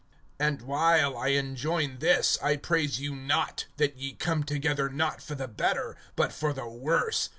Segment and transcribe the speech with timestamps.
[0.39, 5.35] (17)And while I enjoin this, I praise you not, that ye come together not for
[5.35, 7.29] the better, but for the worse.